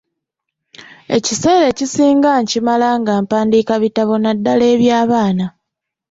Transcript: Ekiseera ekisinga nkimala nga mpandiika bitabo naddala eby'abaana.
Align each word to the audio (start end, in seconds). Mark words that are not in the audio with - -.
Ekiseera 1.15 1.65
ekisinga 1.71 2.29
nkimala 2.41 2.89
nga 2.99 3.13
mpandiika 3.23 3.73
bitabo 3.83 4.13
naddala 4.17 4.63
eby'abaana. 4.73 5.45